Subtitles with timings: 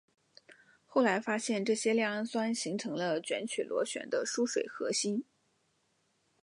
[0.87, 5.23] 后来发现这些亮氨酸形成了卷曲螺旋的疏水核心。